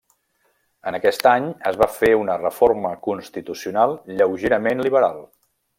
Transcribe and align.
En 0.91 0.97
aquest 0.99 1.27
any 1.31 1.45
es 1.73 1.77
va 1.83 1.89
fer 1.97 2.11
una 2.21 2.39
reforma 2.41 2.95
constitucional 3.09 3.97
lleugerament 4.23 4.87
liberal. 4.89 5.27